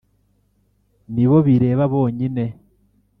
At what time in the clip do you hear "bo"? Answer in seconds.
1.29-1.37